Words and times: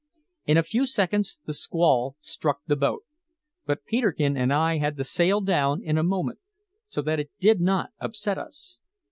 In 0.47 0.57
a 0.57 0.63
few 0.63 0.87
seconds 0.87 1.37
the 1.45 1.53
squall 1.53 2.15
struck 2.21 2.61
the 2.65 2.75
boat; 2.75 3.03
but 3.67 3.85
Peterkin 3.85 4.35
and 4.35 4.51
I 4.51 4.79
had 4.79 4.97
the 4.97 5.03
sail 5.03 5.41
down 5.41 5.83
in 5.83 5.95
a 5.99 6.03
moment, 6.03 6.39
so 6.87 7.03
that 7.03 7.19
it 7.19 7.29
did 7.39 7.61
not 7.61 7.91
upset 7.99 8.39
us. 8.39 8.81